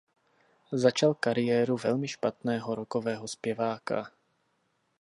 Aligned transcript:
Začal 0.71 1.13
kariéru 1.13 1.77
velmi 1.77 2.07
špatného 2.07 2.75
rockového 2.75 3.27
zpěváka. 3.27 4.11